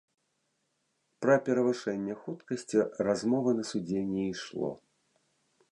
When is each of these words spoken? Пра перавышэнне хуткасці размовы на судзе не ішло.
Пра 1.25 1.35
перавышэнне 1.49 2.13
хуткасці 2.23 2.79
размовы 3.09 3.49
на 3.61 3.69
судзе 3.73 3.99
не 4.15 4.23
ішло. 4.33 4.69